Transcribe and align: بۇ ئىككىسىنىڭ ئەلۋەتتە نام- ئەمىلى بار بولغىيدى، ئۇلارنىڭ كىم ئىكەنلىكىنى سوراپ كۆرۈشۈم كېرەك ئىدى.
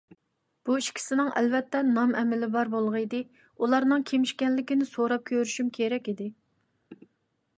بۇ 0.67 0.75
ئىككىسىنىڭ 0.83 1.27
ئەلۋەتتە 1.41 1.81
نام- 1.89 2.13
ئەمىلى 2.21 2.49
بار 2.55 2.71
بولغىيدى، 2.71 3.19
ئۇلارنىڭ 3.65 4.07
كىم 4.11 4.25
ئىكەنلىكىنى 4.29 4.87
سوراپ 4.93 5.27
كۆرۈشۈم 5.33 5.69
كېرەك 5.79 6.09
ئىدى. 6.15 6.31